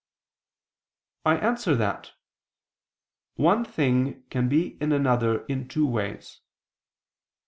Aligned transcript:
I 1.27 1.37
answer 1.37 1.75
that, 1.75 2.13
One 3.35 3.63
thing 3.63 4.23
can 4.31 4.49
be 4.49 4.69
in 4.81 4.91
another 4.91 5.45
in 5.45 5.67
two 5.67 5.85
ways. 5.85 6.39